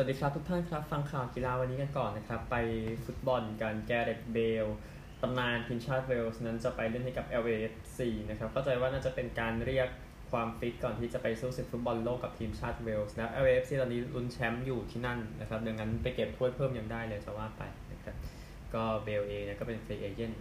[0.00, 2.56] สวัสดีครับทุกท่านครับ ฟังข่าวกีฬาวันนี้กันก่อนนะครับ ไป
[3.04, 4.66] ฟุตบอลกันแกเร็ธ เบล
[5.22, 7.98] ตำนานทีมชาติเวลส์นั้นจะไปเล่นให้กับ LAFC
[8.30, 9.88] นะครับเข้าใจว่าน่าจะเป็นการเรียก
[10.30, 18.14] ความฟิตก่อนที่จะไปสู้ศึกฟุตบอลโลกกับทีมชาติเวลส์นะ LAFC ตอนนี้ลุ้นแชมป์อยู่ที่นั่นนะครับดังนั้นไปเก็บถ้วยเพิ่มยังได้เลยจะว่าไปนะครับ
[18.74, 20.36] ก็เบลเองเนี่ยก็เป็น free agent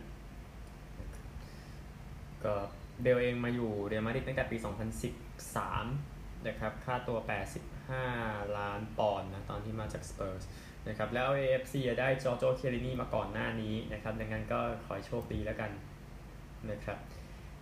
[2.44, 2.54] ก็
[3.02, 4.58] เบลเองมาอยู่เรอัลมาดริดตั้งแต่ปี
[5.72, 7.77] 2013 นะครับ ค่าตัว 85
[8.58, 10.44] ล้านปอนด์นะตอนที่มาจากสเปอร์ส
[10.88, 15.72] นะครับแล้ว AFC ได้จอร์โจเคลินีมาก่อนหน้านี้นะครับดังนั้นก็ขอโชคดีแล้วกัน
[16.72, 16.98] นะครับ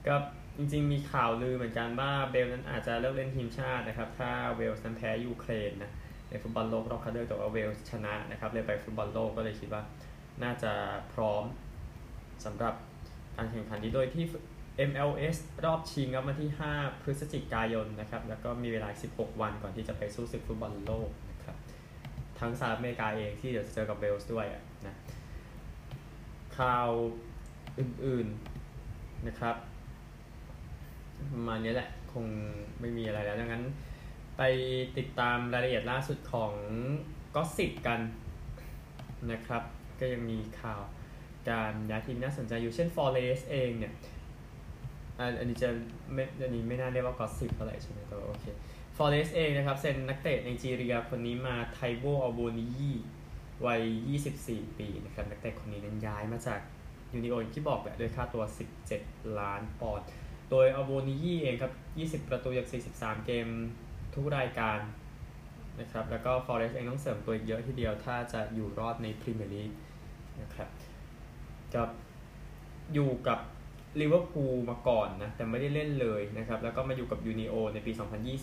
[0.08, 0.16] ก็
[0.58, 5.92] จริงๆมีข่าวลือเหมือนกันว่าเบลนั้นอาจจะเลิกเล่นทีมชาตินะครับ ถ้าเวลส์นั้นแพ้ยูเครนนะ
[6.30, 9.82] ในฟุตบอลโลกรอบคัดเลือกแต่ว่าเวลส์ชนะนะครับเลยไปฟุตบอลโลกก็เลยคิดว่า
[10.44, 10.74] น่าจะ
[11.14, 11.44] พร้อม
[12.46, 12.74] สำหรับ
[13.38, 14.26] การแข่งขันนี้โดยที่
[14.90, 21.58] MLS รอบชิงครับวันที่ 5 พฤศจิกายนนะครับ แล้วก็มีเวลา 16 วันก่อนที่จะไปสู้ศึกฟุตบอลโลกนะครับ
[22.40, 24.46] ทั้งสหรัฐอเมริกาเองที่เดี๋ยวจะเจอกับเวลส์ด้วย
[24.88, 24.96] นะ
[26.58, 26.90] ข่าว
[27.80, 29.56] อื่นๆนะครับ
[31.34, 32.26] ประมาณนี้แหละคง
[32.80, 33.64] ไม่มีอะไรแล้วดังนั้น
[34.38, 34.42] ไป
[34.98, 36.54] ติดตามรายละเอียดล่าสุดของ
[37.36, 38.00] ก็สิบกัน
[39.32, 39.64] นะครับ
[40.00, 40.82] ก็ยังมีข่าว
[41.50, 43.94] การย้ายทีมน่าสนใจอยู่เช่น Forest เองเนี่ย
[45.20, 45.70] อันนี้จะ
[46.14, 48.46] ไม่อันนี้ไม่น่าเรียกว่ากอสิบเท่าไหร่ใช่ไหมแต่ว่าโอเค
[48.98, 52.68] ฟอเรสเองนะครับเซ็นนักเตะในจีเรียคนนี้มาไทโบอัลโบนี
[53.66, 53.82] วัย
[54.26, 56.60] 24 ปีนะครับนักเตะคนนี้นั้นย้ายมาจาก
[57.14, 58.44] ยูนิโอนที่บอกแหละด้วยค่าตัว
[58.92, 60.08] 17 ล้านปอนด์
[60.50, 61.74] โดยอัลโบนีเองครับ
[62.24, 63.48] 20 ประตูจาก 43 เกม
[64.16, 64.80] ทุกรายการ
[65.80, 69.72] นะครับแล้วก็ฟอเรสต์เองต้องเสริมตัวอีกเยอะทีเดียวถ้าจะอยู่รอดในพรีเมียร์ลีก
[70.42, 70.70] นะครับ
[71.76, 71.90] กับ
[72.94, 73.40] อยู่กับ
[74.02, 77.92] ลิเวอร์พูลมาก่อนนะแต่ไม่ได้เล่นเลยนะครับแล้วก็มาอยู่กับยูเนียนในปี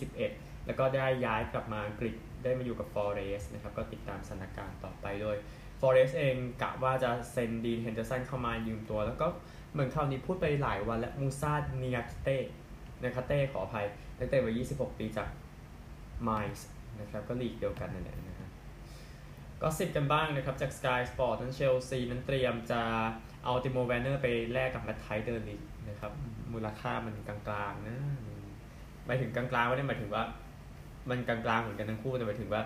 [0.07, 5.37] 2021 แล้วก็ได้ย้ายกลับมาอังกฤษได้มาอยู่กับฟอเรสต์นะครับก็ติดตามสถานการณ์ต่อไปโดย
[5.79, 9.27] ฟอเรสต์เองกะว่าจะเซ็นดีนเฮนเดอร์สันเข้ามายืมตัว แล้วก็
[9.71, 12.37] เหมือนคราวนี้พูดไปหลายวันและมูซาเนียกาเต้
[13.03, 13.85] นะครับเต้ขออภัย
[14.19, 15.27] ตั้งแต่วัย 26 ปีจาก
[16.23, 16.67] ไมนซ์
[16.99, 18.49] นะครับก็ลีกเดียวกันนั่นแหละนะครับ
[19.61, 22.81] ก็ซุบซิบกันบ้างนะครับจาก Sky Sport นั้นเชลซีนั้นเตรียมจะ
[23.43, 26.11] เอาติโมแวร์เนอร์ไปแลกกับแมตไทส์ เดอ ลิกต์นะครับ
[26.53, 27.37] มูลค่ามันกลา
[27.71, 27.97] งๆนะ
[29.05, 30.23] หมายถึงกลางๆไม่ได้หมายถึงว่า
[31.09, 32.61] มันกลางๆเหมือนกันทั้งคู่แต่หมายถึงว่า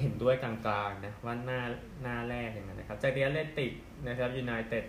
[0.00, 0.52] เห็นด้วยกลา
[0.88, 1.60] งๆนะว่าหน้า
[2.02, 3.72] หน้าแรกอย่างนั้นนะครับจาก The Athletic
[4.08, 4.84] นะครับยูไนเต็ด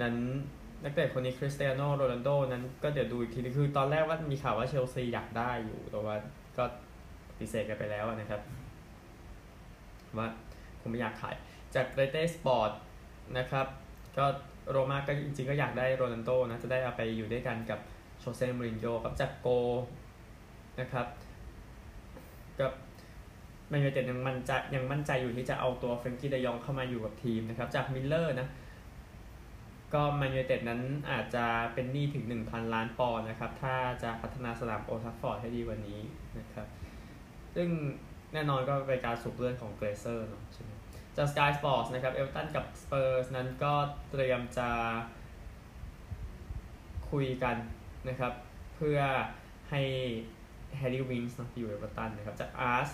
[0.00, 0.14] นั้น
[0.84, 6.16] นักเตะคนนี้คริสเตียโนโรนัลโดนั้นก็เดี๋ยวดูอีกทีคือตอนแรกว่ามีข่าวว่าเชลซีอยากได้อยู่ แต่ว่า
[6.58, 6.64] ก็
[7.28, 8.40] ปฏิเสธกันไปแล้วนะครับ
[10.18, 10.28] ว่า
[10.80, 11.34] คงไม่อยากขาย
[11.74, 12.72] จากเรเตสปอร์ต
[13.38, 13.66] นะครับ
[14.16, 14.24] ก็
[14.70, 17.80] โรม่าก็จริงๆก็อยากได้โรนัลโดนะจะได้เอาไปอยู่ด้วยกันกับ
[18.20, 19.48] โชเซ่มูรินโญ่กับจาก Goal
[20.80, 21.06] นะครับ
[22.60, 22.72] กับ
[23.68, 28.48] แมนยูเต็ดยังมั่นใจยังมั่นใจอยู่ที่จะเอาตัวเฟรงกี้เดอ ยองเข้ามาอยู่กับทีมนะครับจาก Mirror นะ
[29.94, 30.80] ก็แมนยูเต็ดนั้น
[31.10, 31.44] อาจจะ
[31.74, 36.00] เป็นหนี้ถึง 1,000 ล้านปอนด์นะครับ ถ้าจะพัฒนาสนามโอลด์แทรฟฟอร์ดให้ดีกว่านี้
[36.38, 36.66] นะครับ
[37.54, 37.68] ซึ่ง
[38.32, 40.71] แน่นอนก็เป็นการสูบเลือดของเกลเซอร์เนาะใช่ไหม
[41.16, 43.72] จาก Sky Sports นะครับเอเวอร์ตันกับสเปอร์สนั้นก็
[44.10, 44.68] เตรียมจะ
[47.10, 47.56] คุยกัน
[48.08, 48.32] นะครับ
[48.76, 48.98] เพื่อ
[49.70, 49.82] ให้
[50.76, 52.88] แฮร์รี่วินส์นะอยู่เอเวอร์ตันนะครับจาก AS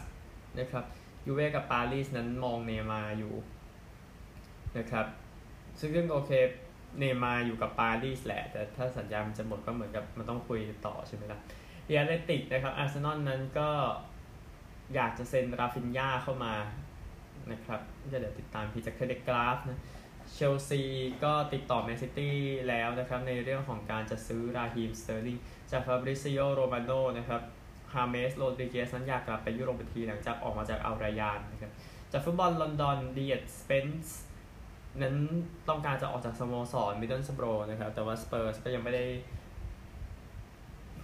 [0.59, 0.85] นะครับ
[1.27, 3.35] ยูเว่กับปารีสนั้นมองเนย์มาร์อยู่
[4.79, 5.07] นะครับ
[5.81, 6.31] ซึ่งโอเค
[6.99, 11.39] เนย์มาร์อยู่กับปารีสแหละ แต่ถ้าสัญญามันจะหมดก็เหมือนกับมันต้องคุยต่อใช่ไหมล่ะ
[11.87, 13.71] The Athletic นะครับอาร์เซนอลนั้นก็
[14.95, 16.55] อยากจะเซ็นราฟินยาเข้ามา
[17.53, 17.81] นะครับ
[18.13, 19.81] จะเดี๋ยวติดตามพีจาก Telegraph นะ
[20.33, 20.83] เชลซี
[21.25, 22.37] ก็ติดต่อแมนซิตี้
[22.69, 25.37] แล้วนะครับในเรื่องของการจะซื้อราฮีมสเตอร์ลิง
[25.71, 27.43] จากฟาบริซิโอโรมาโนนะครับ
[27.93, 31.73] ฮาเมสโรดริเกซนั้นอยากกลับไปยุโรปทีหลังจากออกมาจากอัลรายานนะครับ
[32.13, 34.19] จากฟุตบอลลอนดอนเดียดสเปนส์
[35.03, 35.17] นั้น
[35.69, 39.07] ต้องการจะออกจากสโมสรมิดเดิลสโบรนะครับแต่ว่าสเปอร์สก็ยังไม่ได้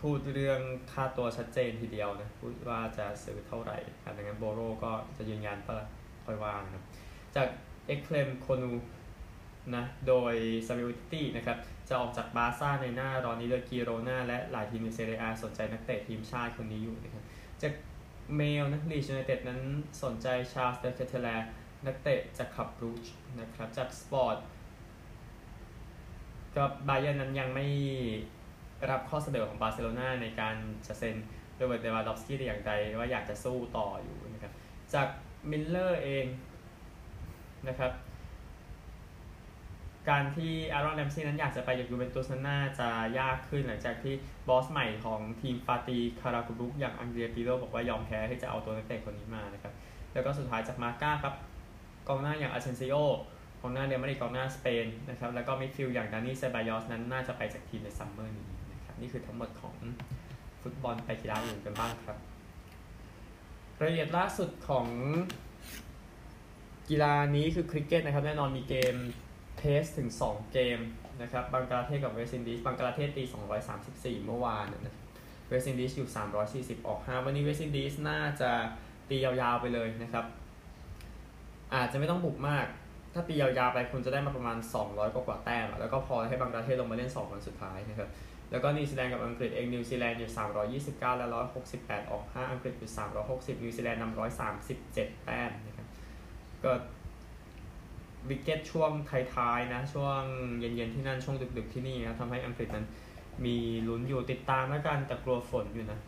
[0.01, 0.61] พูดเรื่อง
[0.93, 3.79] ค่าตัวชัดเจนทีเดียวนะพูดว่าจะซื้อเท่าไหร่
[4.17, 5.87] ดังนั้นโบโรก็จะยืนยันปะ
[6.27, 6.85] ค่อยว่านะครับ
[7.37, 7.49] จาก
[7.87, 8.73] เอ็กเคลมโคนู
[9.77, 10.35] นะ โดย
[10.67, 17.25] ซามิวิตี้นะครับ จะออกจากบาร์ซ่าในหน้าร้อนนี้โดยกีโรนาและหลายทีมในเซเรียสนใจนักเตะทีมชาติคนนี้อยู่นะครับ
[17.63, 17.73] จาก
[18.37, 19.61] เมลนะลีดส์ยูไนเต็ดนั้น
[20.03, 21.29] สนใจชาร์ลส์เดคเทเล
[21.87, 23.07] นักเตะจากคลับบรูช
[23.41, 24.37] นะครับ จากสปอร์ต
[26.57, 27.67] ครับบาเยิร์นนั้นยังไม่
[28.91, 30.57] รับข้อเสนอของบาร์เซโลนาในการ
[30.87, 31.17] จะเซ็น
[31.57, 34.53] โรเบิร์ตเลวานดอฟสกี้แต่อย่างใดว่าอยากจะสู้ต่ออยู่นะครับ
[34.95, 35.09] จาก
[35.51, 36.27] มิเรอร์เอง
[37.69, 37.93] นะครับ
[40.11, 42.89] การที่อารอนแรมซี่นั้นอยากจะไปจากยูเวนตุสนั้นน่าจะ
[43.19, 44.15] ยากขึ้นหลังจากที่
[44.49, 49.73] บอสใหม่ของทีมฟาติห์คารากุมรุกอย่างอังเดรียปิโรบอกว่ายอมแพ้ที่จะเอาตัวนักเตะคนนี้มานะครับ
[50.13, 51.35] แล้วก็สุดท้ายจากมาร์ก้าครับ
[52.09, 52.95] กองหน้าอย่างอาเซนซิโอ
[53.61, 59.77] กองหน้าเรอัลมาดริดองหน้าสเปนนะครับแล้วก็มิดฟิลด์อย่างดานี่เซบายอสนั้นน่าจะไปจากทีมในซัมเมอร์นี้นะครับนี่คือทั้งหมดของ
[60.63, 62.19] ฟุตบอลไปกีฬาอื่นกันบ้างครับ
[63.81, 64.87] รายละเอียดล่าสุดของ
[66.89, 68.95] กีฬานี้คือคริกเก็ตนะครับ แน่นอนมีเกม
[69.59, 70.79] test ถึง 2 เกม
[71.23, 73.25] นะครับบังกลาเทศกับเวสต์อินดีสบังกลาเทศตี
[73.75, 74.95] 234 เมื่อวานนะ
[75.49, 76.09] เวสต์อินดีสอยู่
[76.81, 78.51] 340 ออก 5 วันนี้เวสต์อินดีสน่าจะ
[79.09, 80.25] ตียาวๆไปเลยนะครับ
[81.75, 82.67] อาจจะไม่ต้องบุกมาก
[83.15, 84.57] ถ้าตียาวๆไปคุณจะได้มาประมาณ
[84.87, 88.09] 200 กว่าแต้ม แล้วก็พอให้บังกลาเทศลงมาเล่น 2 วันสุดท้ายนะครับ
[88.55, 90.33] แล้วก็นิวซีแลนด์กับอังกฤษเองนิวซีแลนด์อยู่
[90.81, 91.27] 329 และ
[91.69, 92.93] 168 ออก 5 อังกฤษอยู่
[93.27, 94.17] 360 นิวซีแลนด์นำ
[94.65, 95.89] 137 แต้มนะครับ
[96.65, 96.73] ก็
[98.29, 98.91] วิกเก็ตช่วง
[99.35, 100.21] ท้ายๆนะ ช่วง
[100.59, 102.87] เย็นๆที่นั่นช่วงดึกๆที่นี่นะทำให้อังกฤษนั้น
[103.45, 103.57] มี
[103.89, 105.99] ลุ้นอยู่ติดตามแล้วกันแต่กลัวฝนอยู่นะ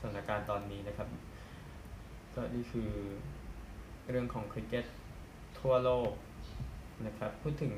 [0.00, 1.08] สถานการณ์ตอนนี้นะครับ
[2.34, 2.90] ก็นี่คือ
[4.10, 4.86] เรื่องของคริกเก็ต
[5.58, 6.12] ทั่วโลก
[7.06, 7.74] นะครับ พูดถึง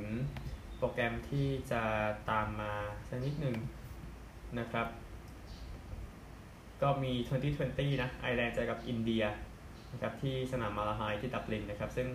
[0.78, 1.82] โปรแกรมที่จะ
[2.30, 2.72] ตามมา
[3.08, 3.56] สักนิดหนึ่ง
[4.60, 4.86] นะครับ
[6.82, 7.12] ก็มี
[7.52, 9.24] 2020 นะไอร์แลนด์เจอกับอินเดีย
[9.92, 12.08] นะครับที่สนามมาลาไฮที่ดับลินนะครับ ซึ่ง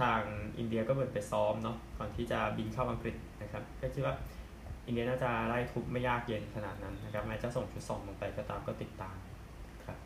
[0.00, 0.20] ทาง
[0.58, 4.14] อินเดียก็เหมือนไปซ้อมเนาะก่อนที่จะบินเข้าอังกฤษนะครับ ก็คิดว่า
[4.86, 9.16] อินเดียน่าจะไล่ทุบไม่ยากเย็นขนาดนั้นนะครับแม้จะส่งชุดสองลงไปก็ตามก็ติดตาม
[9.84, 9.98] ครับ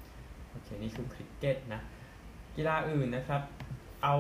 [0.51, 1.81] โอเคนี่คือคริกเก็ตนะ
[2.57, 3.43] กีฬาอื่นนะครับ
[4.05, 4.17] เอา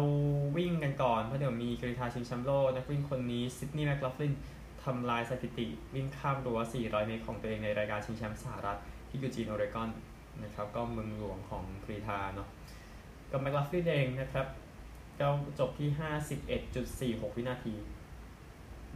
[0.56, 4.32] วิ่งกันก่อนเพราะเดี๋ยวมีกรีธาชิงแชมป์โลกนักวิ่งคนนี้ซิดนีย์แมคลอฟลิน
[4.84, 8.78] ทำลายสถิติวิ่งข้ามรั้ว 400 เมตรของตัวเองในรายการชิงแชมป์สหรัฐ
[9.08, 9.90] ที่ยูจีนโอเรกอน
[10.44, 12.48] นะครับก็เมืองหลวงของกรีธาเนาะ
[13.30, 14.46] ก็แมคลอฟลินเองนะครับ
[15.20, 15.28] ก็
[15.58, 15.88] จบที่
[17.18, 17.74] 51.46 วินาที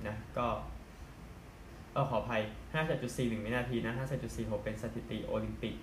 [0.06, 0.46] นะก็
[1.94, 2.42] ก็ขออภัย
[2.92, 3.94] 57.41 วินาทีนะ
[4.28, 5.74] 57.46 เป็นสถิติโอลิมปิก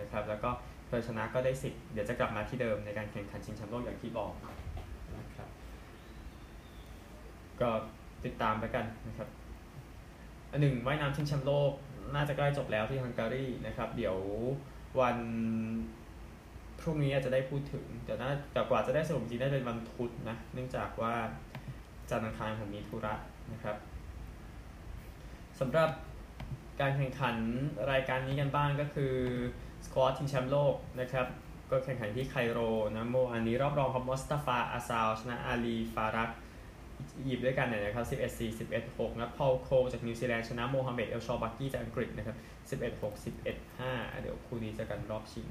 [0.00, 0.50] นะครับแล้วก็
[0.86, 4.32] เธอชนะก็ได้สิทธิ์เดี๋ยวจะกลับมาที่เดิมในการแข่งขันชิงแชมป์โลกอย่างที่บอก
[5.18, 5.48] นะครับ
[7.60, 7.70] ก็
[8.24, 9.28] ติดตามไปกันนะครับ
[10.50, 11.72] อันหนึ่งว่ายน้ำชิงแชมป์โลก
[12.14, 14.16] น่าจะใกล้จบแล้วที่ฮังการีนะครับ เดี๋ยว
[15.00, 15.16] วัน
[16.80, 21.14] พรุ่งนี้อาจจะได้พูดถึงแต่น่าแต่กว่าจะได้สรุปจริงได้เป็นวันพุธนะ เนื่องจากว่า
[22.10, 23.14] จันทร์อังคารผมมีธุระ
[23.52, 23.76] นะครับ
[25.60, 25.90] สำหรับ
[26.80, 27.36] การแข่งขัน
[27.92, 29.14] รายการนี้กันบ้างก็คือ
[29.84, 31.26] สควอตชิงแชมป์โลกนะครับ
[31.70, 32.58] ก็แข่งขันที่ไคโร
[32.96, 36.30] นะโมอันนี้รอบรองครับมอสตาฟาอาซาวชนะอาลีฟารัก
[37.26, 42.36] อียิปต์ด้วยกันเนี่ยนะครับ 11 4 11 6นะพอลโคจากนิวซีแลนด์ชนะโมฮัมเหม็ดเอลชอบักกี้จากอังกฤษนะครับ
[42.70, 43.12] 11 6
[43.44, 45.46] 11 5 เดี๋ยวคู่นี้เจอกันรอบชิง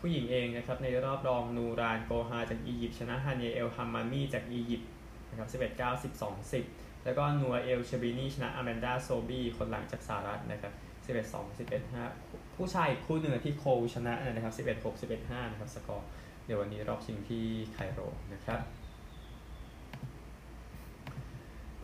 [0.00, 4.90] ผู้หญิงเองนะครับในรอบรองนูรานโกฮาจากอียิปต์ชนะฮานเยเอลฮัมมามีจากอียิปต์
[5.30, 10.72] นะครับ 11 9 12 10 แล้วก็นูร์เอลเชบินีชนะอแมนดาโซบีคนหลังจากสหรัฐนะครับ
[11.06, 16.08] 11 2 11 5 ผู้ชายคู่หนึ่งที่โคชนะนะครับ 11 6 11 5 นะครับสกอร์
[16.44, 18.00] เดี๋ยววันนี้รอบชิงที่ไคโร
[18.32, 18.60] นะครับ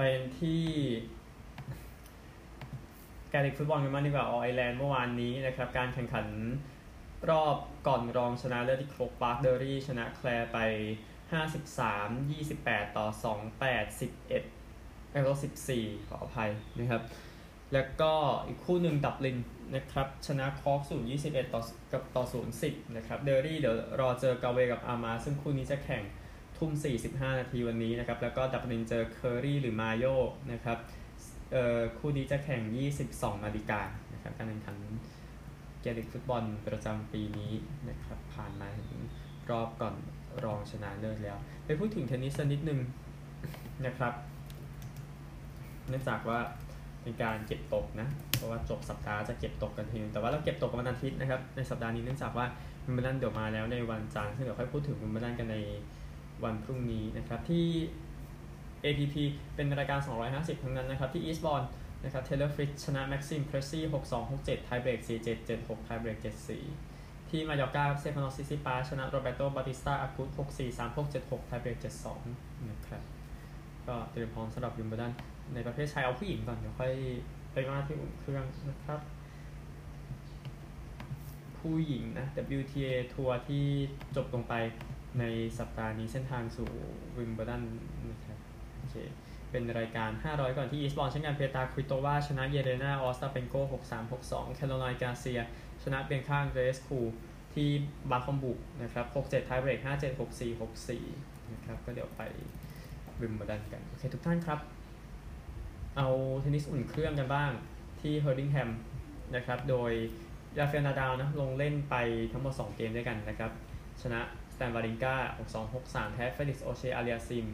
[0.02, 0.64] เป็นที่
[3.32, 6.26] การเล่นฟุตบอลกันมากดีกว่าออไอแลนด์เมื่อวานนี้นะครับ การแข่งขัน
[7.31, 7.56] รอบ
[7.87, 10.58] ก่อนรองชนะเลิศที่โครกปาร์คเดอรี่ชนะแคลร์ไป
[11.37, 13.06] 53 28 ต่อ
[13.37, 15.29] 2 8 11แอโร
[15.70, 17.02] 14 ขออภัยนะครับ
[17.73, 18.12] แล้วก็
[18.47, 19.38] อีกคู่หนึ่งดับลิน
[19.75, 26.04] นะครับ ชนะคอร์กศูนย์21ต่อกับต่อศูนย์10นะครับ เดอรี่เดี๋ยวรอเจอกาเวกับอามา ซึ่งคู่นี้จะแข่ง
[26.61, 26.73] ทุ่ม
[27.07, 30.05] 45 นาทีวันนี้นะครับ แล้วก็ดับลินเจอเคอรี่หรือมาโย
[30.52, 30.79] นะครับ
[31.52, 32.62] เอ่อคู่นี้จะแข่ง
[33.02, 33.81] 22 นาฬิกา
[34.12, 34.76] นะครับการแข่งขัน
[35.81, 37.52] เกียรติฟุตบอลประจำปีนี้
[37.88, 39.00] นะครับ ผ่านมาถึง
[39.50, 39.95] รอบก่อน
[40.45, 42.81] รองชนะเลิศแล้ว ไปพูดถึงเทนนิสนิดนึง
[43.87, 44.12] นะครับ
[45.88, 46.38] เนื่องจากว่า
[47.02, 52.47] เป็นการเก็บตกนะ เพราะว่าจบสัปดาห์จะเก็บตกกันทีนึงแต่ว่าเราเก็บตกกันวันอาทิตย์นะครับ ในสัปดาห์นี้เนื่องจากว่า
[52.85, 55.57] วิมเบิลดันเดี๋ยวมาแล้วในวันจันทร์ซึ่งเดี๋ยวค่อยพูดถึงวิมเบิลดันกันใน
[56.44, 57.66] วันพรุ่งนี้นะครับที่
[58.85, 59.14] ATP
[59.54, 61.62] เป็นรายการ 250 ทั้งนั้นนะครับที่อีสต์บอร์น
[62.04, 66.19] นะครับเทเลอร์ฟริตซ์ชนะแม็กซิมเพรสซี่6-2 6-7 tiebreak 4-7 7-6 tiebreak
[66.75, 71.76] 7-4 ที่มายอกาสเตฟานอสซิซิปาสชนะโรเบโตบาติสตาอากุต6-4 3-6 7-6 tiebreak
[72.23, 73.02] 7-2นะครับ
[73.87, 75.12] ก็เตรียมพร้อมสำหรับวิมเบิลดัน
[75.54, 76.92] ในประเภทชายเอาผู้หญิงก่อนเดี๋ยวค่อย
[77.52, 79.00] ไปมาที่อุ่นเครื่องนะครับ
[81.59, 82.26] ผู้หญิงนะ
[82.59, 83.64] WTA ทัวร์ที่
[84.16, 84.54] จบลงไป
[85.19, 85.25] ใน
[85.59, 86.71] สัปดาห์นี้เส้นทางสู่
[87.19, 87.62] วิมเบลดัน
[88.11, 88.38] นะครับ
[88.79, 88.97] โอเค
[89.50, 93.55] เป็นรายการ 500 ก่อนที่อีสต์บอร์นเช่นกันเพตราควิโตวาชนะเยเลนาออสตาเปนโก
[93.90, 95.40] 6-3 6-2 แคโรไลน์กาเซีย
[95.83, 96.99] ชนะเบียงกาอันเดรสคู
[97.55, 97.69] ที่
[98.11, 102.23] บาดฮอมบวร์กนะครับ 6-7 tiebreak 5-7 6-4 6-4 นะครับ ก็เดี๋ยวไป
[103.21, 104.59] วิมเบลดันกัน โอเค ทุกท่านครับ
[105.97, 106.09] เอา
[106.40, 107.50] เทนนิสอุ่นเครื่องกันบ้าง
[108.00, 108.71] ที่เฮอร์ลิงแฮม
[109.35, 109.93] นะครับ โดย
[110.59, 111.97] ราฟาเอลนาดาลนะลงเล่นไป
[112.33, 113.50] ทั้งหมด 2 เกมด้วยกันนะครับ
[114.02, 114.21] ชนะ
[114.61, 115.14] สตานวาวรินกา
[115.64, 117.47] 6263 แพ้เฟลิกซ์โอเชอาเรียซิม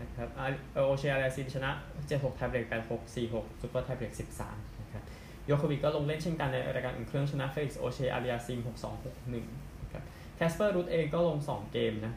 [0.00, 0.28] นะครับ
[0.74, 1.70] โอเชอาเรียซิมชนะ
[2.04, 4.12] 76 tiebreak 86 46 super tiebreak
[4.46, 5.04] 13นะครับ
[5.46, 8.58] ยอโควิกก็ลงเล่นเช่นกันในรายการอุ่นเครื่องชนะเฟลิกซ์โอเชอาเรียซิม
[9.06, 10.02] 6261นะครับ
[10.36, 12.14] แคสเปอร์รูทเองก็ลง 2 เกมนะ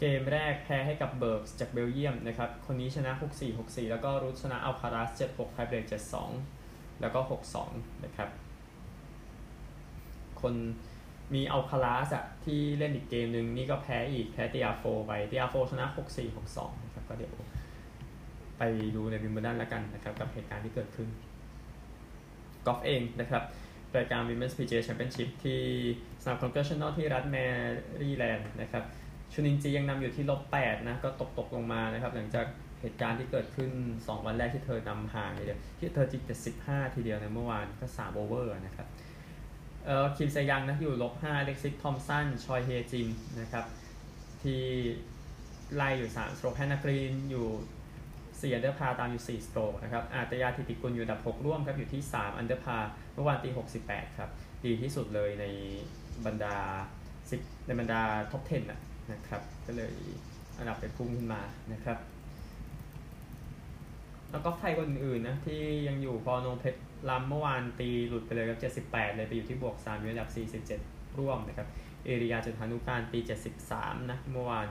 [0.00, 5.84] เกมแรกแพ้ให้กับเบิร์กจากเบลเยียมนะครับ คนนี้ชนะ 6-4 6-4 แล้วก็รูทชนะอัลคาราส7-6 tiebreak
[6.42, 7.20] 7-2 แล้วก็
[7.62, 8.28] 6-2 นะครับ
[10.42, 10.54] คน
[11.34, 17.34] มีอัลคาราสอะที่เล่นอีกเกมหนึ่งนี่ก็แพ้อีกแพ้เตียโฟไปเตียโฟชนะ 6-4 6-2นะครับก็เดี๋ยว
[18.58, 18.62] ไป
[18.96, 21.08] ดูในวิมเบิลดันแล้วกันนะครับกับเหตุการณ์ที่เกิดขึ้น
[22.66, 23.42] กอล์ฟเองนะครับ
[23.96, 25.60] รายการ Women's PGA Championship ที่
[26.22, 27.36] สนามคอนเกรชันนอลที่รัฐแม
[28.02, 28.84] รีแลนด์นะครับ
[29.32, 32.46] ชุนอินจียังนำอยู่ที่ลบ8นะก็ตกตกลงมานะครับหลังจาก
[32.80, 36.22] เหตุการณ์ที่เกิดขึ้น 2 วันแรกที่เธอนำห่างเลยที่เธอตี
[36.58, 38.88] 75 ทีเดียวในเมื่อวานก็3 over นะครับ
[39.86, 43.08] เอ่อคิมเซยองนะอยู่ลบ5เล็กซี่ทอมป์สันชอยเฮจิน
[43.40, 43.64] นะครับ
[44.42, 44.62] ที่
[45.74, 47.46] ไล่อยู่ 3 stroke แฮนนากรีนอยู่
[48.50, 52.78] 4 under par ตามอยู่ 4 stroke นะครับอาฒยา ฐิติกุลอยู่อันดับ 6 ร่วมครับอยู่ที่ 3 under par
[53.14, 53.50] เมื่อวานตี
[53.84, 54.30] 68 ครับ
[54.64, 55.44] ดีที่สุดเลยใน
[56.26, 56.56] บรรดา
[57.08, 59.94] 10 ในบรรดา top 10 นะครับ ก็เลย
[60.58, 61.98] อันดับไปพุ่งขึ้นมานะครับ
[64.30, 66.80] แล้วก็ไทยคนอื่นๆนะที่ยังอยู่พรอนงค์ เพชร
[67.10, 70.30] ล้ำเมื่อวานตีหลุดไปเลยครับ 78 เลยไปอยู่ที่บวก3อยู่อันดับ
[70.78, 71.68] 47 ร่วมนะครับ
[72.04, 73.20] เอรียาจุฑานุกาลตี
[73.64, 74.66] 73 นะเมื่อวาน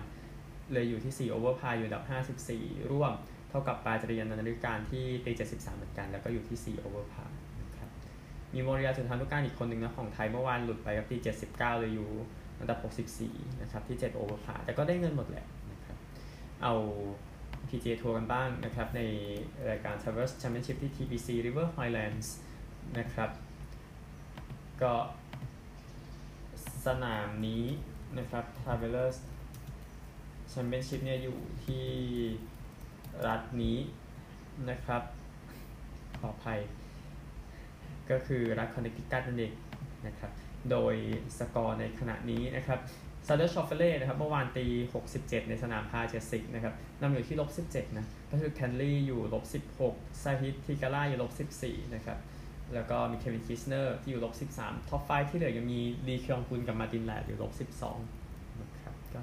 [0.71, 2.03] เลยอยู่ที่ 4 over par อยู่อันดับ
[2.47, 3.13] 54 ร่วม
[3.49, 7.89] เท่ากับปาจรีย์ อนันต์นฤการที่ตี 73 เหมือนกัน แล้วก็อยู่ที่ 4 over par นะครับ
[8.53, 11.17] มีโมรียาจุฑานุกาลอีกคนหนึ่งนะของไทยเมื่อวานหลุดไปกับตี
[11.49, 12.09] 79 เลยอยู่
[12.59, 12.79] อันดับ
[13.19, 15.97] 64 นะครับที่ 7 over par แต่ก็ได้เงินหมดแหละนะครับ
[16.63, 16.73] เอา
[17.67, 19.01] PGA ทัวร์กันบ้างนะครับ ใน
[19.69, 22.27] รายการ Travelers Championship ที่ TPC River Highlands
[22.97, 23.29] นะครับ
[24.81, 24.93] ก็
[26.85, 27.65] สนามนี้
[28.17, 29.17] นะครับ Travelers
[30.53, 31.85] Championship เนี่ยอยู่ที่
[33.27, 33.77] รัฐนี้
[34.69, 35.03] นะครับ
[36.19, 36.59] ขออภัย
[38.09, 39.53] ก็คือรัฐคอนเนคติคัตนั่นเอง
[40.07, 40.31] นะครับ
[40.71, 40.95] โดย
[41.37, 42.79] สกอร์ในขณะนี้นะครับ
[43.27, 44.65] แซนเดอร์ชอฟเฟเล่นะครับเมื่อวานตี
[45.07, 49.43] 67 ในสนาม par เจ็ดสิบนะครับนำอยู่ที่ลบ17นะก็คือแคนต์เลย์อยู่ลบ
[49.83, 51.31] 16ซาฮิธ ธีกาล่าอยู่ลบ
[51.63, 52.17] 14นะครับ
[52.73, 57.51] แล้วก็มีเควินคิสเนอร์ที่อยู่ลบ13 top five ที่เหลือยังมีลีคยองฮุนกับมาร์ตินแลร์ดอยู่ลบ
[58.01, 59.21] 12นะครับก็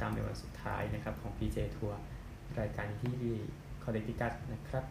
[0.00, 1.98] ตามในวันสุดท้ายนะครับของ PJ ทัวร์
[2.60, 3.34] รายการที่ดี
[3.82, 4.84] คอเนคติคัตนะครับ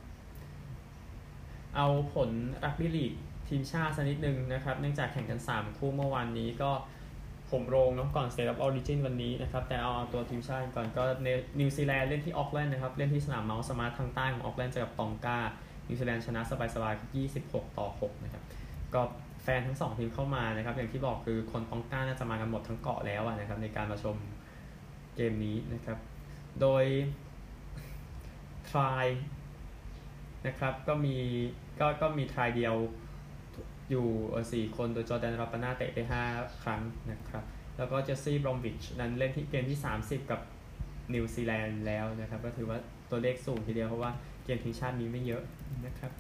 [1.76, 2.30] เอาผล
[2.64, 3.14] รักบี้ลีก
[3.48, 6.72] ทีมชาติสักนิดนึงนะครับ เนื่องจากแข่งกัน 3 คู่เมื่อวานนี้ก็
[7.52, 11.04] โหมโรงเนาะก่อน State of Origin วันนี้นะครับ แต่เอาตัวทีมชาติก่อนก็
[11.60, 15.40] นิวซีแลนด์เล่นที่ออกแลนด์นะครับ เล่นที่สนามเมาท์สมาร์ททางใต้ของออกแลนด์เจอกับตองกา
[15.88, 16.42] นิวซีแลนด์ชนะ
[16.74, 18.44] สบายๆ26 ต่อ 6 นะครับ
[18.94, 19.02] ก็
[19.44, 24.16] แฟนทั้ง2ทีมเข้ามานะครับ อย่างที่บอกคือคนตองกาน่าจะมากันหมดทั้งเกาะแล้วนะครับ ในการมาชม
[25.16, 25.98] เกมนี้นะครับ
[26.62, 26.86] โดย
[28.74, 29.06] try
[30.48, 31.16] นะครับก็มี
[31.80, 32.76] ก็ก็มี try เดียว
[33.90, 34.08] อยู่
[34.54, 35.98] สี่คนโดยจอร์แดนราปานาเตะไป
[36.32, 36.82] 5 ครั้ง
[37.12, 37.44] นะครับ
[37.78, 40.42] แล้วก็เจสซี่บรอมวิชนั้นเล่นที่เกมที่ 30 กับ
[41.14, 42.78] นิวซีแลนด์แล้วนะครับ ก็ถือว่า
[43.10, 44.12] ตัวเลขสูงทีเดียวเพราะว่า
[44.46, 45.44] เกมทีมชาติมีไม่เยอะ
[45.86, 46.12] นะครับ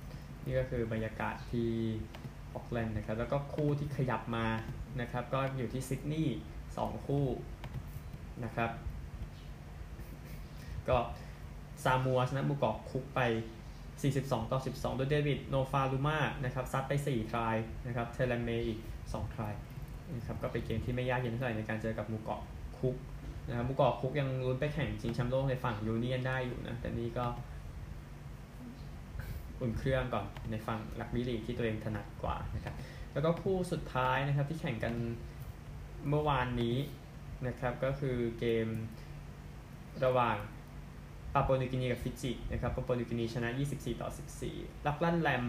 [0.46, 1.72] นี่ก็คือบรรยากาศที่
[2.56, 4.48] ออกแลนด์นะครับ แล้วก็คู่ที่ขยับมา
[5.02, 6.38] นะครับ ก็อยู่ที่ซิดนีย์
[6.72, 7.26] 2คู่
[8.44, 8.72] นะครับ
[10.90, 10.98] ก็
[11.84, 13.22] ซามัวชนะมูกอกคุกไป
[14.02, 17.56] 42 ต่อ 12 โดยเดวิดโนฟาลูมานะครับซัดไป 4 ทราย
[17.88, 19.54] นะครับเทเลเมอีก 2 try
[20.16, 22.42] นะครับก็เป็นเกมที่ไม่ยากเย็นเท่าไหร่ในการเจอกับหมู่เกาะ
[22.78, 22.96] คุก
[23.48, 27.26] นะครับหมู่เกาะคุกยังลุ้นไปแข่งชิงแชมป์โลกในฝั่ง union ได้อยู่นะ แต่นี่ก็
[29.60, 32.76] อุ่นเครื่องก่อนในฝั่งรักบี้ลีกที่ตัวเองถนัดกว่านะครับ
[33.14, 34.94] แล้วก็คู่สุดท้ายนะครับที่แข่งกัน
[36.10, 36.78] เมื่อวานนี้
[37.48, 38.68] นะครับก็คือเกม
[40.06, 40.38] ระหว่าง
[41.34, 44.10] ปาปัวนิวกินีกับฟิจินะครับปาปัวนิวกินีชนะ 24 ต่อ
[44.48, 45.46] 14 แลคแลนแลม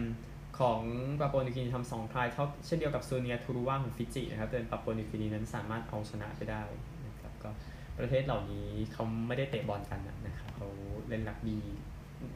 [0.59, 0.81] ของ
[1.19, 6.61] ปาปัวนิวกินีทำสอง try เท่าเช่นเดียวกับซูเนียทูรูวาของฟิจินะครับแต่ปาปัวนิวกินีนั้นสามารถเอาชนะไปได้
[7.07, 7.49] นะครับก็
[7.99, 10.67] ประเทศเหล่านี้เขาไม่ได้เตะบอลกันนะครับเขา
[11.07, 11.63] เล่นรักบี้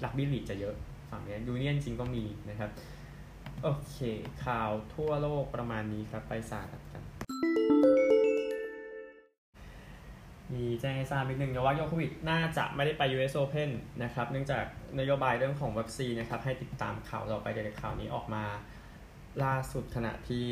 [0.04, 0.76] รักบี้ลีกจะเยอะ
[1.10, 2.70] ฝั่งนี้ union จริงก็มีนะครับ
[3.64, 3.98] โอเค
[4.46, 7.04] ข่าวทั่วโลกประมาณนี้ครับไปสหรัฐกัน
[10.56, 13.70] มีแจ้งให้ทราบนิดนึงนะว่าโยโควิชน่าจะไม่ได้ไป US Open
[14.04, 14.64] นะครับเนื่องจาก
[15.00, 18.44] นโยบายเรื่องของวัคซีนนะครับให้ติดตามข่าวต่อไปเดี๋ยวข่าวนี้ออกมา
[19.44, 20.48] ล่าสุดขณะที่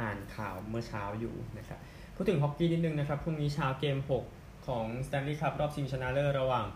[0.00, 1.78] อ่านข่าวเมื่อเช้าอยู่นะครับ
[2.16, 3.98] พูดถึงฮอกกี้นิดนึงนะครับพรุ่งนี้เช้าเกม
[4.32, 6.66] 6 ของ Stanley Cup รอบชิงชนะเลิศระหว่าง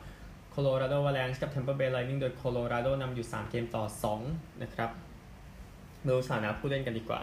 [0.55, 3.85] Colorado Avalanche กับ Tampa Bay Lightning โดย Colorado นำอยู่ 3 เกมต่อ
[4.23, 4.91] 2 นะครับ
[6.09, 7.21] ดูสถานะผู้เล่นกันดีกว่า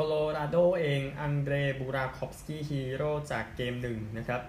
[0.00, 4.40] โคโลราโดเองอังเดรบูราคอฟสกี้ฮีโร่จากเกมหนึ่งนะครับ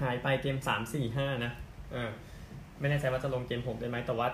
[0.00, 1.52] หายไปเกมสามสี่ห้านะ
[1.92, 2.10] เออ
[2.80, 4.28] ไม่แน่ใจว่าจะลงเกมหกได้ไหมแต่ว่า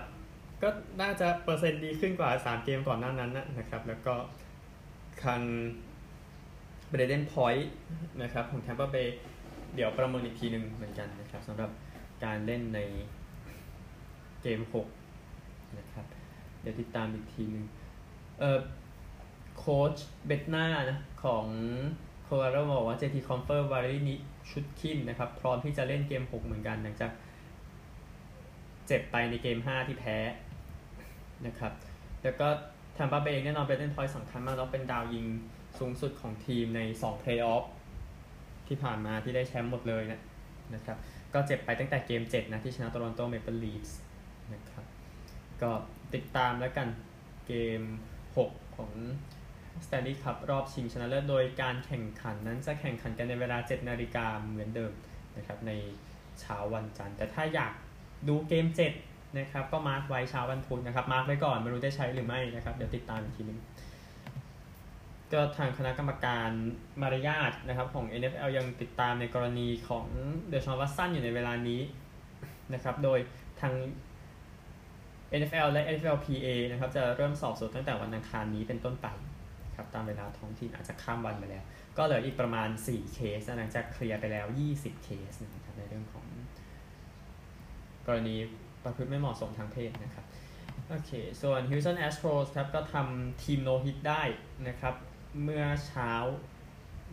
[0.61, 0.69] ก็
[1.01, 4.13] น่าจะเปอร์เซ็นต์ดีขึ้นกว่าสามเกมก่อนหน้านั้นนะครับ แล้วก็
[5.21, 5.43] คัน
[6.89, 7.71] เบรเดนพอยต์
[8.21, 9.17] นะครับของแทมเปอร์เบย์
[9.75, 11.69] เดี๋ยวประเมินอีกทีหนึ่งเหมือนกันนะครับสำหรับ
[12.23, 12.79] การเล่นใน
[14.41, 14.87] เกมหก
[15.77, 16.05] นะครับ
[16.61, 17.65] เดี๋ยวติดตามอีกทีหนึ่ง
[18.41, 18.59] เออ
[19.57, 19.95] โค้ช
[20.25, 21.45] เบดนาร์นะของ
[22.23, 24.15] โคโลราโดบอกว่าเจทีคอมเฟอร์วาเลรี นิ
[24.51, 27.11] ชุชคินนะครับ พร้อมที่จะเล่นเกม 6 เหมือนกันหลังจาก
[28.87, 30.17] เจ็บไปในเกม 5 ที่แพ้
[31.45, 31.73] นะครับ
[32.23, 32.47] แล้วก็
[32.93, 35.25] แทมปาเบย์แน่นอนเบรเดนพอยต์สำคัญมากแล้วเป็นดาวยิง
[35.79, 37.65] สูงสุดของทีมใน2เพลย์ออฟ
[38.67, 40.21] ที่ผ่านมาที่ได้แชมป์หมดเลยนะ
[40.75, 40.97] นะครับ
[41.33, 43.97] ก็เจ็บไปตั้งแต่เกม 7 นะ ที่ชนะโตรอนโตเมเปิลลีฟส์
[44.53, 44.85] นะครับ
[45.61, 45.71] ก็
[46.13, 46.87] ติดตามแล้วกัน
[47.47, 47.81] เกม
[48.35, 48.91] 6 ของ
[49.85, 54.91] Stanley Cup รอบชิงชนะเลิศโดยการแข่งขันนั้นจะแข่งขันกันในเวลา 7 นาฬิกาเหมือนเดิม
[55.37, 55.71] นะครับใน
[56.39, 57.73] เช้าวันจันทร์ แต่ถ้าอยาก
[58.27, 58.65] ดูเกม
[59.01, 63.59] 7 นะครับก็ mark ไว้เช้าวันพุธนะครับ mark ไว้ก่อนไม่รู้ได้ใช้หรือไม่นะครับเดี๋ยวติดตามอีกทีนึง
[65.33, 66.49] ก็ทางคณะกรรมการ
[67.01, 70.05] มารยาทนะครับของ NFL ยังติดตามในกรณีของ
[70.49, 71.81] เดชอนวัตสันอยู่ในเวลานี้
[72.73, 73.19] นะครับโดย
[73.61, 73.73] ทาง
[75.39, 79.07] NFL และ NFLPA นะครับจะเริ่มสอบสวนตั้งแต่วันอังคารนี้เป็นต้นไป
[79.75, 81.63] ครับตามเวลาท้องถิ่นอาจจะข้ามวันไปแล้ว
[81.97, 86.25] ก็เหลืออีกประมาณ 4 เคสหลังจากเคลียร์ไปแล้ว 20 เคสนะครับในเรื่องของ
[88.07, 88.35] กรณี
[88.83, 90.25] ประพฤติไม่เหมาะสมทางเพศนะครับ
[90.89, 91.11] โอเค
[91.41, 94.23] ส่วน Houston Astros ครับก็ทำทีมโนฮิตได้
[94.67, 94.95] นะครับ
[95.43, 96.11] เมื่อเช้า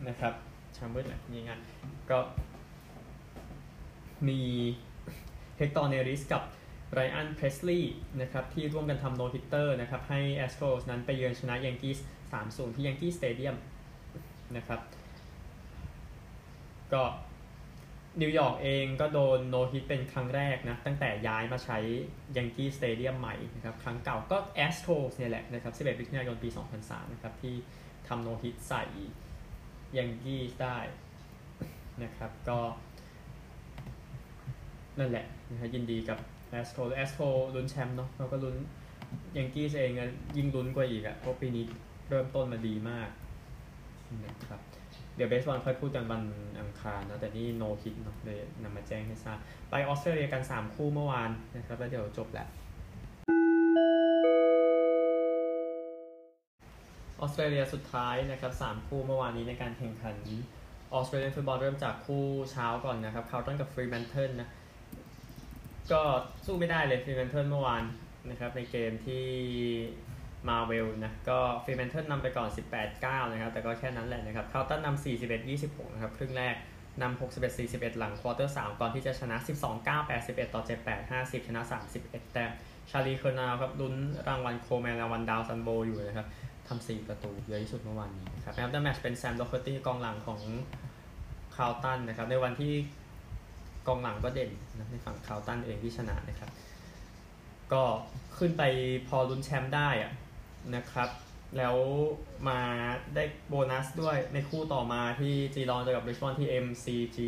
[0.08, 0.34] นะครับ
[0.74, 1.52] เช้ามืดแหละนี่ไง
[2.10, 2.18] ก็
[4.28, 4.40] มี
[5.56, 6.42] เฮกตอร์เนริสกับ
[6.92, 11.94] ไรอันเพรสลีย์นะครับที่ร่วมกันทำ no-hitter นะครับให้ Astros นั้นไปเยือนชนะแยงกี้
[12.32, 13.56] 3-0 ที่แยงกี้สเตเดียม
[14.56, 14.80] นะครับ
[16.92, 17.02] ก็
[18.20, 21.78] นิวยอร์กเองก็โดน no-hit เป็นครั้งแรกนะ ตั้งแต่ย้ายมาใช้
[22.36, 26.48] แยงกี้สเตเดียมใหม่นะครับ ครั้งเก่าก็แอสโตรสเนี่ยแหละนะครับ 11มิถุนายนปี
[26.80, 27.54] 2003 นะครับ ที่
[28.08, 28.84] ทำโนฮิตใส่
[29.98, 30.78] ยังกี้ได้
[32.02, 32.58] นะครับก็
[34.98, 36.18] นั่นแหละนะครับยินดีกับ
[36.50, 37.22] แอสโตรแอสโตร
[37.54, 38.56] ลุ้นแชมป์เนาะเราก็ลุ้น
[39.36, 39.92] ยังกี้เอง
[40.36, 41.64] ยิ่งลุ้นกว่าอีกอะเพราะปีนี้
[42.10, 43.08] เริ่มต้นมาดีมาก
[44.26, 44.60] นะครับ
[45.16, 46.22] เดี๋ยวเบสบอลค่อยพูดกันวัน
[46.60, 49.38] อังคารนะแต่นี่โนคิดเนาะเลยนำมาแจ้งให้ทราบ
[49.70, 52.46] ไปออสเตรเลียกัน 3 คู่เมื่อวานนะครับแล้วเดี๋ยวจบแหละ
[57.20, 60.16] ออสเตรเลียสุดท้ายนะครับ3คู่เมื่อวานนี้ในการแข่งขัน
[60.94, 64.48] ออสเตรเลียนฟุตบอลเริ่มจากคู่เช้าก่อนนะครับคาร์ลตันกับฟรีแมนเทิลนะ
[65.92, 66.00] ก็
[66.44, 67.84] สู้ไม่ได้เลยฟรีแมนเทิลเมื่อวาน
[68.30, 69.24] นะครับในเกมที่
[70.48, 72.48] มาร์เวลนะก็ฟรีแมนเทิลนำไปก่อน
[72.90, 75.04] 18-9 นะครับ แต่ก็แค่นั้นแหละนะครับคาร์ลตันนำ
[75.46, 76.54] 41-26 นะครับ ครึ่งแรก
[77.02, 77.20] นำ
[77.52, 79.36] 61-41 หลัง quarter 3 ก่อนที่จะชนะ
[79.72, 81.60] 12-9 81 ต่อ 7-8 50 ชนะ
[81.96, 82.50] 31 แต้ม
[82.90, 83.94] Charlie Curnow ครับลุ้น
[84.28, 86.28] รางวัล Coleman รางวัลดาวซัลโวอยู่นะครับ
[86.68, 90.40] ทำ 4 ประตูเยอะที่สุดเมื่อวานนี้ครับ man of the match เป็น Sam Docherty กองหลังของ
[91.56, 92.72] Carlton นะครับ ในวันที่
[93.86, 96.50] กองหลังก็เด่นนะในฝั่ง Carlton เองที่ชนะนะครับ
[97.72, 97.82] ก็
[98.38, 98.62] ขึ้นไป
[99.08, 100.12] พอลุ้นแชมป์ได้อะ
[100.76, 101.08] นะครับ
[101.56, 101.76] แล้ว
[102.48, 102.60] มา
[103.14, 107.18] ได้โบนัสด้วยในคู่ต่อมาที่ Geelong เจอกับ Richmond ที่ MCG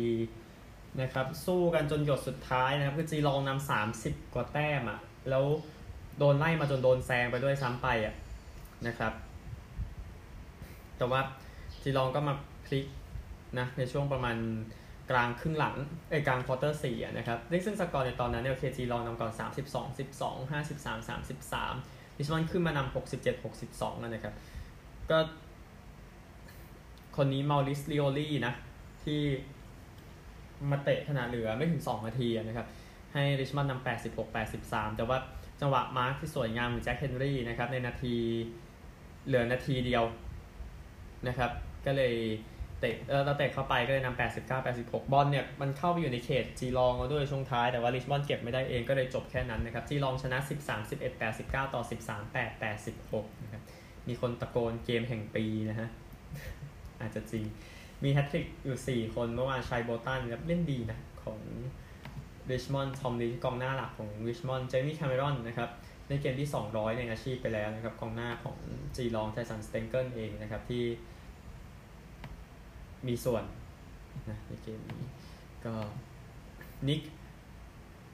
[1.01, 5.45] นะครับสู้กันจนหยดสุดท้ายนะครับคือ Geelong นำสามสิบกว่าแต้มอะ่ะแล้ว
[6.19, 8.15] โดนไล่มาจนโดนแซงไปด้วยซ้ำไปอะ่ะ
[8.87, 9.13] นะครับ
[10.97, 11.21] แต่ว่า
[11.83, 12.33] Geelong ก็มา
[12.65, 12.85] พลิก
[13.59, 14.37] นะในช่วงประมาณ
[15.11, 15.75] กลางครึ่งหลัง
[16.09, 24.33] เอ้กลาง quarter สี่นะครับซึ่งสกอร์ในตอนนั้นเนี่ยโอเค Geelong นำก่อน 32 12 53 33 Richmond ขึ้นมานำ67 62นะครับ
[25.09, 25.17] ก็
[27.17, 28.53] คนนี้มาริสลิโอลี่นะ
[29.03, 29.21] ที่
[30.71, 32.67] มาเตะขนาดเหลือไม่ถึง2นาทีนะครับ
[33.13, 35.17] ให้ริชมอนด์นำ86 83แต่ว่า
[35.61, 38.15] จังหวะมาร์คที่สวยงามของแจ็คเฮนรี่นะครับ ในนาที
[39.25, 40.03] เหลือนาทีเดียว
[41.27, 41.51] นะครับ
[41.85, 42.13] ก็เลย
[42.83, 52.63] เตะเราเตะเข้าไปก็เลยนำ89 86 บอลเนี่ยมันเข้าไปอยู่ในเขตจีลองแล้วด้วยช่วงท้ายแต่ว่าริชมอนด์เก็บไม่ได้เองก็เลยจบแค่นั้นนะครับจีลองชนะ 13 11 89 ต่อ 13 8
[53.01, 53.63] 86นะครับ
[54.07, 55.89] มีคนตะโกนเกมแห่งปีนะฮะ
[57.01, 57.43] อาจจะจริง
[58.03, 61.39] มีแฮตทริกอยู่ 4 คนเมื่อวาน Shai Bolton เล่นดีนะของ
[62.51, 65.69] Richmond Tom Lynch กองหน้าหลักของ Richmond Jeremy Cameron นะครับ
[66.09, 68.57] ในเกมที่ 200 ในอาชีพไปแล้วนะครับกองหน้าของ
[68.95, 70.83] Geelong Tyson Stengle เองนะครับที่
[73.07, 73.43] มีส่วน
[74.29, 75.09] นะในเกมนี้
[75.65, 75.73] ก็
[76.87, 77.01] Nick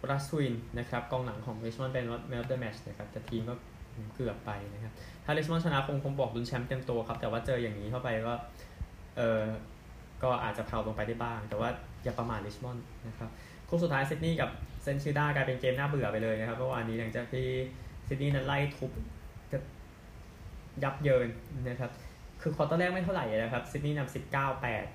[0.09, 3.55] Vlastuin นะครับกองหลังของ Richmond เป็น man of the match นะครับแต่ทีมก็
[4.15, 4.93] เกือบไปนะครับ
[5.25, 8.33] ถ้า Richmond ชนะคงคงบอกลุ้นแชมป์เต็มตัวครับ แต่ว่าเจออย่างนี้เข้าไปก็
[9.17, 9.41] เออ
[10.23, 11.69] ก็อาจจะเพลาลงไปได้บ้าง แต่ว่า
[12.03, 13.29] อย่าประมาท Richmond นะครับ
[13.69, 14.49] คู่สุดท้ายซิดนีย์กับ
[14.83, 17.47] St Kilda กลายเป็นเกมน่าเบื่อไปเลยนะครับเมื่อวานนี้หลังจากที่
[18.07, 18.91] ซิดนีย์นั้นไล่ทุบ
[20.83, 21.27] ยับเยิน
[21.67, 21.91] นะครับ
[22.41, 24.85] คือ quarter แรกไม่เท่าไหร่นะครับซิดนีย์นำสิบเก้าแปด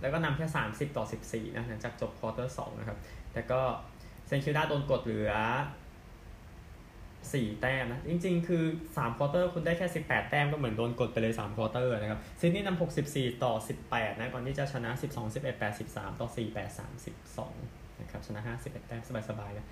[0.00, 2.98] แล้วก็นำแค่สามสิบต่อสิบสี่นะหลังจากจบ quarter สองนะครับ
[3.32, 3.60] แต่ก็
[4.26, 5.32] St Kilda โดนกดเหลือ
[7.32, 13.54] สี่แต้มนะ จริงๆ คือ3 quarter คุณได้แค่18แต้มก็เหมือนโดนกดไปเลย3 quarter นะครับซิดนีย์นำ64ต่อ
[13.88, 16.78] 18นะ ก่อนที่จะชนะ12 11 8 13ต่อ4 8
[17.38, 19.66] 32นะครับชนะ51แต้มสบายๆนะ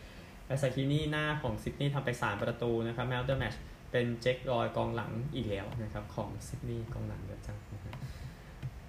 [0.46, 3.54] แอสซาคินี่หน้าของซิดนีย์ทำไป3ประตูนะครับ man of the match
[3.94, 7.94] เป็น Jake Lloyd กองหลังอีกแล้วนะครับของซิดนีย์กองหลังเยอะจังนะครับ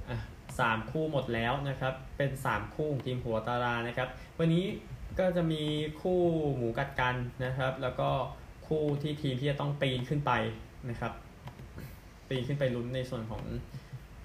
[0.09, 0.17] อะ
[0.59, 4.63] สามคู่หมดแล้วนะครับ เป็น 3 คู่ทีมหัวตารางนะครับ วันนี้
[5.19, 5.63] ก็จะมี
[6.01, 6.19] คู่
[6.55, 7.15] หมูกัดกัน
[7.45, 8.09] นะครับ แล้วก็
[8.67, 10.31] คู่ที่ทีมที่จะต้องปีนขึ้นไป
[10.89, 11.11] นะครับ
[12.29, 13.43] ปีนขึ้นไปลุ้นในส่วนของ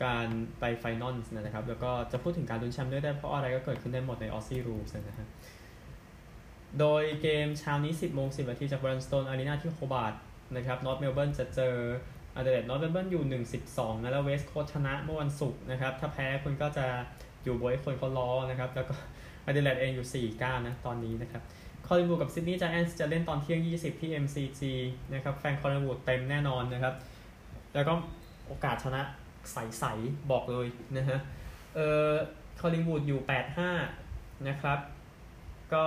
[0.04, 0.28] การ
[0.60, 5.28] ไป final นะครับ แล้วก็จะพูดถึงการลุ้นแชมป์ด้วยได้เพราะอะไรก็เกิดขึ้นได้หมดใน Aussie Rules นะครับ
[6.80, 10.20] โดยเกมเช้านี้ 10โมง10นาทีจาก Blundstone Arena ที่โคบาร์
[10.56, 11.74] นะครับ North Melbourne จะเจอ
[12.36, 16.86] Adelaide North Melbourne อยู่ 1-12นะแล้ว West Coast ชนะเมื่อวันศุกร์นะครับถ้าแพ้คุณก็จะ
[17.44, 18.94] อยู่บ๊วยคนเขาล้อนะครับแล้วก็
[19.44, 21.42] Adelaide เองอยู่ 4-9 นะตอนนี้นะครับ
[21.86, 24.60] Collingwood กับ Sydney Giants จะเล่นตอนเที่ยง 20 ที่ MCG
[25.14, 26.94] นะครับแฟน Collingwood เต็มแน่นอนนะครับ
[27.74, 27.92] แล้วก็
[28.46, 29.02] โอกาสชนะ
[29.52, 31.18] ใสๆบอกเลยนะฮะ
[31.74, 32.12] เอ่อ
[32.60, 33.20] Collingwood อยู่
[33.82, 34.78] 8-5 นะครับ
[35.72, 35.84] ก็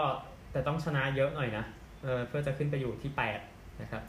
[0.51, 1.65] แต่ต้องชนะเยอะหน่อยนะ
[2.03, 3.11] เออเพื่อจะขึ้นไปอยู่ที่
[3.45, 4.01] 8 นะครับ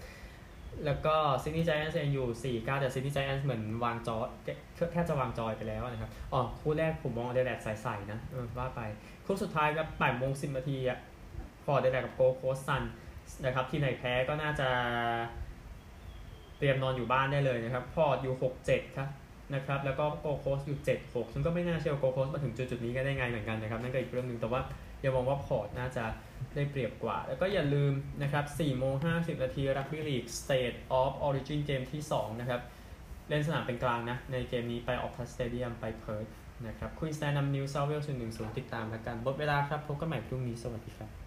[0.86, 4.16] แล้วก็ Sydney Giants เองอยู่ 4-9 แต่ Sydney Giants เหมือนวางจอ
[4.92, 8.18] แทบจะวางจอยไปแล้วนะครับ อ๋อ คู่แรกผมมอง Adelaide ใสๆนะ
[8.58, 8.80] ว่าไป
[9.26, 10.98] คู่สุดท้ายก็8โมง10นาทีอะ
[11.64, 12.82] Port Adelaideับโกโคสซัน
[13.44, 14.68] นะครับทีมไหนแพ้ก็น่าจะ
[16.58, 18.34] เตรียมนอนอยู่บ้านได้เลยนะครับ Port อยู่
[18.66, 19.08] 6-7 ครับ
[19.54, 24.60] นะครับแล้วก็โกโคสอยู่ 7-6 ซึ่งก็ไม่น่าเชื่อโกโคสมาถึงจุดจุดนี้ก็ได้ไงเหมือนกันนะครับนั่นก็อีกเรื่องหนึ่งแต่ว่า
[25.04, 26.04] ย่ามองว่า Port น่าจะ
[26.54, 32.60] ได้เปรียบกว่า แล้วก็อย่าลืมนะครับ4โมง50 นาที rugby league State of Origin เกมที่ 2 นะครับ
[33.28, 36.26] เล่นสนามเป็นกลางนะ ในเกมนี้ไป Optus Stadium ไปเพิร์ธ
[36.66, 41.23] นะครับ Queensland นำ New South Wales หนึ่งศูนย์ติดตามแล้วกันหมดเวลาครับ พบกันใหม่พรุ่งนี้ สวัสดีครับ